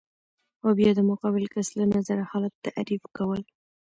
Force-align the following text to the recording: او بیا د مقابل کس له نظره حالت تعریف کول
او 0.63 0.69
بیا 0.77 0.91
د 0.95 0.99
مقابل 1.11 1.43
کس 1.53 1.67
له 1.79 1.85
نظره 1.95 2.23
حالت 2.31 2.53
تعریف 2.67 3.03
کول 3.17 3.41